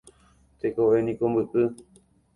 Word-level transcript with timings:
Tekovéniko 0.59 1.25
mbyky 1.31 1.61